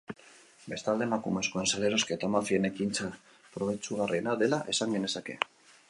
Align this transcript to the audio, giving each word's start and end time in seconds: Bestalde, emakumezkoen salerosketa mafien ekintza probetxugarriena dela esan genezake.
Bestalde, 0.71 1.05
emakumezkoen 1.09 1.69
salerosketa 1.73 2.31
mafien 2.37 2.65
ekintza 2.73 3.11
probetxugarriena 3.59 4.39
dela 4.45 4.65
esan 4.75 4.99
genezake. 4.99 5.39